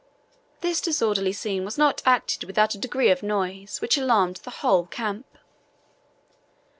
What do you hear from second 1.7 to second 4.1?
not acted without a degree of noise, which